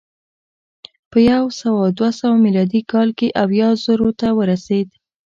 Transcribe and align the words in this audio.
په 1.11 1.17
یو 1.31 1.43
سوه 1.61 1.83
دوه 1.97 2.11
سوه 2.19 2.35
میلادي 2.45 2.81
کال 2.91 3.09
کې 3.19 3.27
اویا 3.43 3.69
زرو 3.83 4.09
ته 4.19 4.27
ورسېد 4.37 4.87